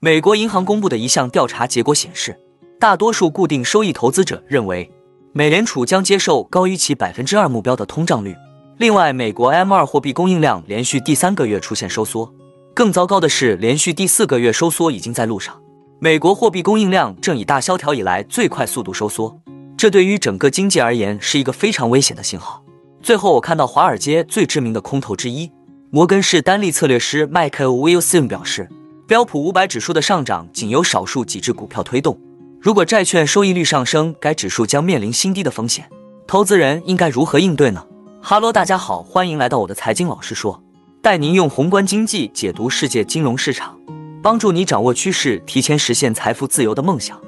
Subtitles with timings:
[0.00, 2.38] 美国银行公布的一项调查结果显示，
[2.78, 4.90] 大多数固定收益投资者认为，
[5.32, 8.36] 美联储将接受高于其百分之二目标的通胀率。
[8.76, 12.30] 另外，美国 M 二货币供应量连续第三个月出现收缩，
[12.74, 15.58] 更糟糕的是，连续第四个月收缩已经在路上。
[15.98, 19.40] 美国货币供应量正以大萧条以来最快速度收缩，
[19.78, 22.62] 这对于整个经济而言是一个非常危险的信号。
[23.00, 25.50] 最后，我看到华尔街最知名的空头之一，
[25.88, 28.68] 摩根士丹利策略师迈克尔·威尔森表示，
[29.06, 32.18] 标普五百指数的上涨仅由少数几只股票推动。
[32.60, 35.88] 如果债券收益率上升，该指数将面临新低的风险。
[36.26, 37.86] 投资人应该如何应对呢？
[38.20, 40.60] 哈喽，大家好，欢迎来到我的财经老师说，
[41.00, 43.78] 带您用宏观经济解读世界金融市场，
[44.24, 47.20] 帮助你掌握趋势，提前实现财富自由的梦想。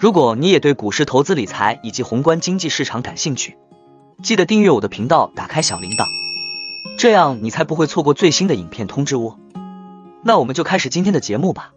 [0.00, 3.56] 如果你也对股市投资理财以及宏观经济市场感兴趣，
[4.20, 6.04] 记得订阅我的频道，打开小铃铛，
[6.98, 9.36] 这样你才不会错过最新的影片通知哦。
[10.22, 11.72] 那我们就开始今天的节目吧。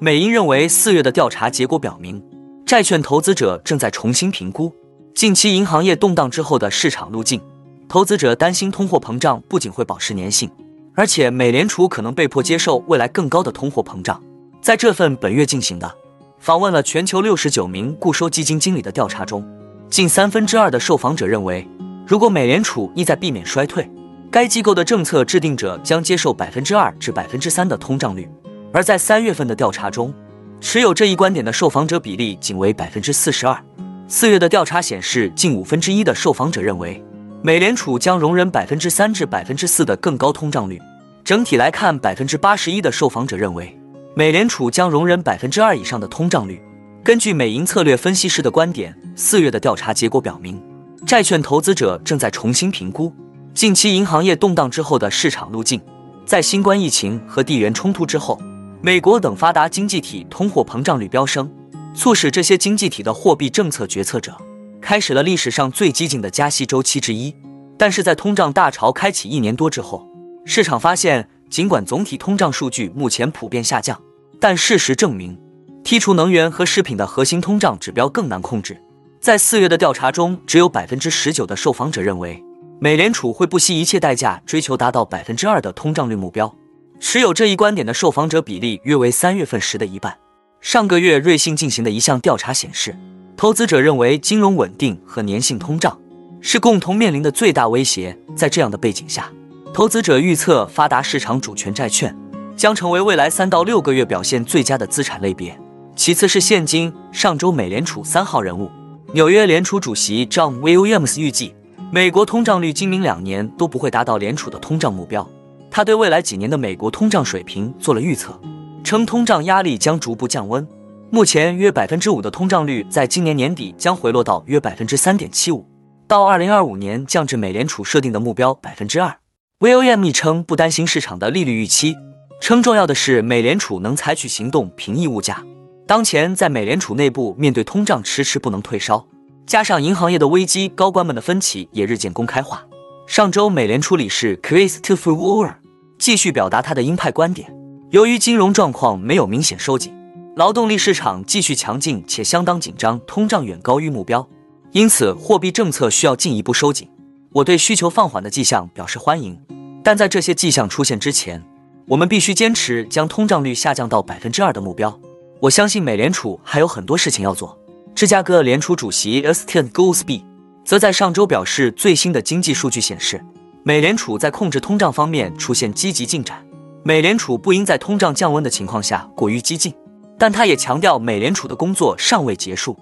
[0.00, 2.22] 美银认为，四月的调查结果表明，
[2.64, 4.72] 债券投资者正在重新评估
[5.14, 7.40] 近期银行业动荡之后的市场路径。
[7.88, 10.50] 投资者担心通货膨胀不仅会保持粘性，
[10.94, 14.22] 而且美联储可能被迫接受未来更高的通货膨胀。
[14.60, 15.92] 在这份本月进行的
[16.38, 19.46] 访问了全球六十九名固收基金经理的调查中，
[19.90, 21.66] 近三分之二的受访者认为，
[22.06, 23.90] 如果美联储意在避免衰退，
[24.30, 28.28] 该机构的政策制定者将接受百分之二至百分之三的通胀率。
[28.72, 30.14] 而在三月份的调查中，
[30.60, 33.58] 持有这一观点的受访者比例仅为百分之四十二。
[34.06, 37.02] 四月的调查显示，近五分之一的受访者认为
[37.42, 40.80] 美联储将容忍百分之三至百分之四的更高通胀率。
[41.24, 43.78] 整体来看，百分之八十一的受访者认为
[44.18, 46.60] 美联储将容忍百分之二以上的通胀率。
[47.04, 50.60] 根据美银策略分析师的观点，四月的调查结果表明，
[51.06, 53.14] 债券投资者正在重新评估
[53.54, 55.80] 近期银行业动荡之后的市场路径。
[56.26, 58.36] 在新冠疫情和地缘冲突之后。
[58.80, 61.48] 美国等发达经济体通货膨胀率飙升，
[61.94, 64.36] 促使这些经济体的货币政策决策者
[64.80, 67.32] 开始了历史上最激进的加息周期之一。
[67.76, 70.08] 但是在通胀大潮开启一年多之后，
[70.44, 74.00] 市场发现，尽管总体通胀数据目前普遍下降，
[74.40, 75.38] 但事实证明，
[75.84, 78.80] 剔除能源和食品的核心通胀指标更难控制。
[79.20, 82.42] 在四月的调查中，只有百分之十九的受访者认为，
[82.80, 86.54] 美联储会不惜一切代价追求达到百分之二的通胀率目标。
[87.00, 90.16] 持有这一观点的受访者比例约为三月份时的一半。
[90.60, 92.96] 上个月，瑞信进行的一项调查显示，
[93.36, 95.96] 投资者认为金融稳定和粘性通胀
[96.40, 98.16] 是共同面临的最大威胁。
[98.36, 99.32] 在这样的背景下，
[99.72, 102.16] 投资者预测发达市场主权债券
[102.58, 105.56] 将成为未来三到六个月表现最佳的资产类别，
[105.94, 106.92] 其次是现金。
[107.12, 108.68] 上周，美联储三号人物、
[109.14, 111.54] 纽约联储主席 John Williams 预计，
[111.92, 115.26] 美国通胀率今明两年都不会达到联储的通胀目标。
[115.70, 118.36] 他对未来几年的美国通胀水平做了预测，
[118.82, 120.66] 称通胀压力将逐步降温。
[121.10, 125.64] 目前约百分之五的通胀率，在今年年底将回落到约百分之三点七五，
[126.08, 129.16] 到二零二五年降至美联储设定的目标百分之二。
[129.60, 131.96] William 称不担心市场的利率预期，
[132.40, 135.44] 称重要的是美联储能采取行动平抑物价。
[135.86, 139.06] 当前在美联储内部面对通胀迟迟不能退烧，
[139.46, 142.64] 加上银行业的危机，高官们的分歧也日渐公开化。
[143.06, 145.58] 上周，美联储理事 Christopher w a l e r
[145.98, 147.52] 继续表达他的鹰派观点。
[147.90, 149.92] 由于金融状况没有明显收紧，
[150.36, 154.28] 劳动力市场继续强劲且相当紧张，通胀远高于目标，
[154.72, 156.88] 因此货币政策需要进一步收紧。
[157.32, 159.40] 我对需求放缓的迹象表示欢迎，
[159.82, 161.42] 但在这些迹象出现之前，
[161.88, 165.00] 我们必须坚持将通胀率下降到百分之二的目标。
[165.40, 167.58] 我相信美联储还有很多事情要做。
[167.94, 170.22] 芝加哥联储主席 a s t i n Goolsbee。
[170.64, 173.24] 则在上周表示，最新的经济数据显示，
[173.62, 176.46] 美联储在控制通胀方面出现积极进展。
[176.84, 179.72] 美联储不应在通胀降温的情况下过于激进，
[180.18, 182.76] 但他也强调，美联储的工作尚未结束。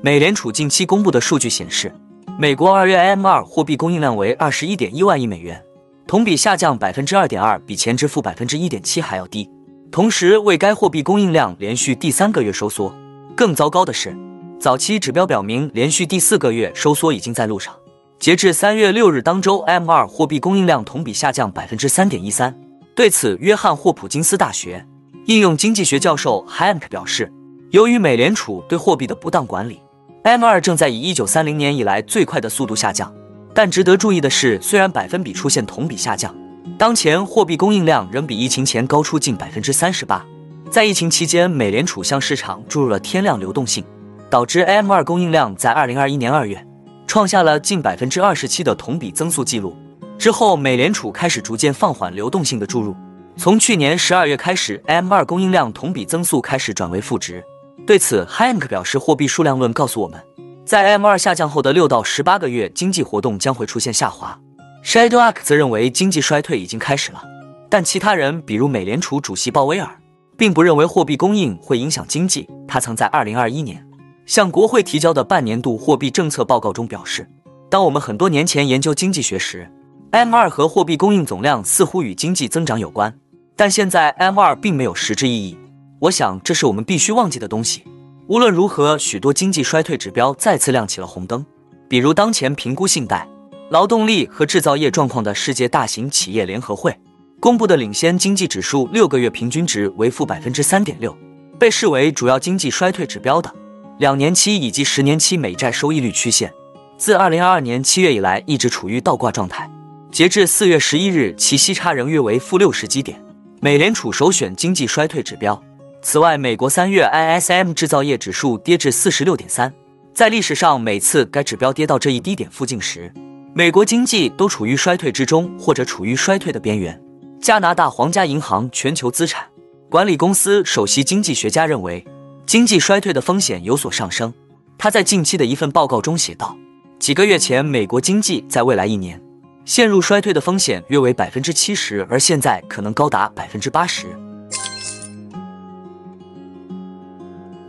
[0.00, 1.94] 美联储近期公布的数据显示，
[2.36, 5.62] 美国二月 M2 货币供应量为二十一点一万亿美元，
[6.04, 9.48] 同比下降百分之二点二，比前值负百分之一点七还要低，
[9.92, 12.92] 同时为该货币供应量连续第三个月收缩。
[13.36, 14.16] 更糟糕的是，
[14.58, 17.72] 早期指标表明，连续第四个月收缩已经在路上。
[18.18, 22.52] 截至三月六日当周，M2 货币供应量同比下降百分之三点一三。
[22.96, 24.84] 对此，约翰霍普金斯大学
[25.26, 27.32] 应用经济学教授 Hank 表示，
[27.70, 29.78] 由于美联储对货币的不当管理
[30.24, 33.14] ，M2 正在以一九三零年以来最快的速度下降。
[33.54, 36.34] 但值得注意的是，虽然百分比出现同比下降，
[36.76, 40.26] 当前货币供应量仍比疫情前高出近百分之三十八。
[40.70, 43.84] 在疫情期间，美联储向市场注入了天量流动性，
[44.28, 46.66] 导致 M2 供应量在2021年2月
[47.06, 49.76] 创下了近百分之二十七的同比增速记录。
[50.18, 52.96] 之后，美联储开始逐渐放缓流动性的注入。
[53.36, 57.44] 从去年十二月开始，M2 供应量同比增速开始转为负值。
[57.86, 60.18] 对此 h a n k 表示，货币数量论告诉我们，
[60.64, 64.38] 在 M2 下降后的六到十八个月，经济活动将会出现下滑。
[64.82, 67.22] Shadowak 则认为经济衰退已经开始了，
[67.68, 69.98] 但其他人，比如美联储主席鲍威尔，
[70.36, 72.48] 并不认为货币供应会影响经济。
[72.66, 73.86] 他曾在二零二一年
[74.24, 77.28] 向国会提交的半年度货币政策报告中表示，
[77.70, 79.70] 当我们很多年前研究经济学时
[80.12, 83.14] ，M2 和货币供应总量似乎与经济增长有关。
[83.56, 85.58] 但现在 M2 并没有实质意义，
[86.04, 87.82] 我想这是我们必须忘记的东西。
[88.26, 91.44] 无论如何，许多经济衰退指标再次亮起了红灯，
[91.88, 93.26] 比如当前评估信贷、
[93.70, 96.94] 劳动力和制造业状况的世界大型企业联合会
[97.40, 101.16] 公布的领先经济指数六个月平均值为负百分之三点六，
[101.58, 103.50] 被视为主要经济衰退指标的
[103.98, 106.52] 两年期以及十年期美债收益率曲线，
[106.98, 109.70] 自二零二二年七月以来一直处于倒挂状态，
[110.12, 113.18] 截至四月十一日，其息差仍约为负六十基点。
[113.62, 115.58] 美联储首选经济衰退指标。
[116.04, 119.72] 此外，美国三月 ISM 制造业指数跌至四十六点三，
[120.12, 123.10] 在历史上每次该指标跌到这一低点附近时，
[123.54, 127.02] 美国经济都处于衰退之中或者处于衰退的边缘。
[127.40, 129.46] 加拿大皇家银行全球资产
[129.88, 132.06] 管理公司首席经济学家认为，
[132.44, 134.32] 经济衰退的风险有所上升。
[134.76, 136.54] 他在近期的一份报告中写道
[137.00, 139.18] ：“几个月前，美国经济在未来一年。”
[139.64, 144.06] 陷入衰退的风险约为百分之七十，而现在可能高达百分之八十。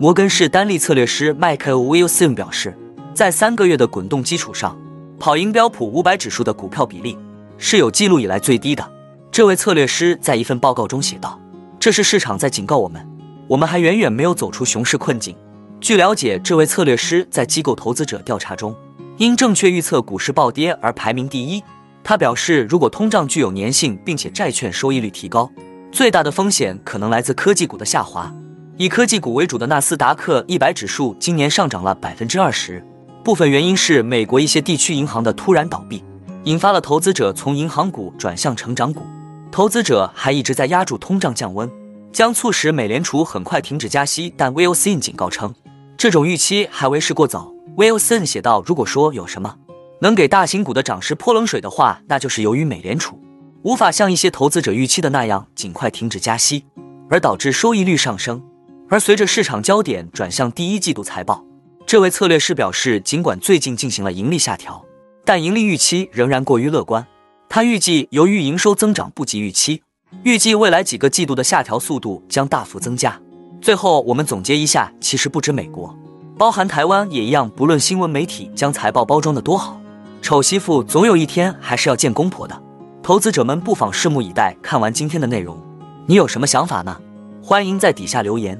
[0.05, 2.77] 摩根士丹利策略师迈克尔·威尔森表示，
[3.15, 4.77] 在三个月的滚动基础上，
[5.19, 7.17] 跑赢标普五百指数的股票比例
[7.57, 8.87] 是有记录以来最低的。
[9.31, 11.39] 这位策略师在一份报告中写道
[11.81, 13.03] ：“这是市场在警告我们，
[13.47, 15.35] 我们还远远没有走出熊市困境。”
[15.81, 18.75] 据了解，这位策略师在机构投资者调查中
[19.17, 21.63] 因正确预测股市暴跌而排名第一。
[22.03, 25.49] 他表示，如果通胀具有粘性，并且债券收益率提高，
[25.91, 28.31] 最大的风险可能来自科技股的下滑。
[28.77, 32.86] 以科技股为主的纳斯达克一百指数今年上涨了百分之二十，
[33.24, 36.04] 部分原因是美国一些地区银行的突然倒闭，
[36.44, 39.01] 引发了投资者从银行股转向成长股。
[39.50, 41.72] 投资者还一直在压住通胀降温，
[42.12, 44.33] 将促使美联储很快停止加息。
[44.36, 45.56] 但 Wilson 警告称，
[45.95, 47.50] 这种预期还为时过早。
[47.77, 49.56] Wilson 写道：“如果说有什么。”
[50.01, 53.18] 能给大型股的涨势泼冷水的话，那就是由于美联储
[53.63, 56.66] 无法像一些投资者预期的那样尽快停止加息，
[57.10, 58.44] 而导致收益率上升。
[58.87, 61.43] 而随着市场焦点转向第一季度财报，
[61.87, 64.83] 这位策略师表示，尽管最近进行了盈利下调，
[65.23, 67.05] 但盈利预期仍然过于乐观。
[67.49, 69.81] 他预计，由于营收增长不及预期，
[70.23, 73.19] 预计未来几个季度的下调速度将大幅增加。
[73.59, 75.97] 最后，我们总结一下，其实不止美国，
[76.38, 79.81] 包含台湾也一样，不论新闻媒体将财报包装的多好。
[80.21, 82.61] 丑媳妇总有一天还是要见公婆的，
[83.01, 84.55] 投资者们不妨拭目以待。
[84.61, 85.59] 看完今天的内容，
[86.05, 86.95] 你有什么想法呢？
[87.41, 88.59] 欢迎在底下留言，